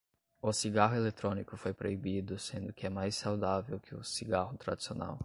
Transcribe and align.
O 0.41 0.51
cigarro 0.51 0.95
eletrônico 0.95 1.55
foi 1.55 1.75
proibido 1.75 2.39
sendo 2.39 2.73
que 2.73 2.87
é 2.87 2.89
mais 2.89 3.13
saudável 3.15 3.79
que 3.79 3.93
o 3.93 4.03
cigarro 4.03 4.57
tradicional 4.57 5.19